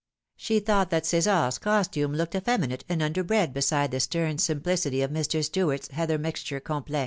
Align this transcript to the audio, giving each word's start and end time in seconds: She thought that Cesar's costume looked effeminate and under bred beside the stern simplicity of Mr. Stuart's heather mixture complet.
She 0.35 0.59
thought 0.59 0.89
that 0.89 1.05
Cesar's 1.05 1.59
costume 1.59 2.15
looked 2.15 2.33
effeminate 2.33 2.83
and 2.89 3.03
under 3.03 3.23
bred 3.23 3.53
beside 3.53 3.91
the 3.91 3.99
stern 3.99 4.39
simplicity 4.39 5.03
of 5.03 5.11
Mr. 5.11 5.43
Stuart's 5.45 5.89
heather 5.89 6.17
mixture 6.17 6.59
complet. 6.59 6.99